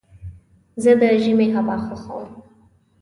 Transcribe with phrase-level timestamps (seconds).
[0.83, 2.29] زه د ژمي هوا خوښوم.